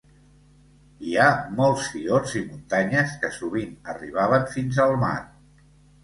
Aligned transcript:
Hi 1.07 1.11
ha 1.17 1.25
molts 1.57 1.89
fiords 1.95 2.33
i 2.39 2.41
muntanyes 2.45 3.13
que 3.25 3.29
sovint 3.35 3.75
arribaven 3.93 4.47
fins 4.55 4.81
al 4.87 4.95
mar. 5.05 5.13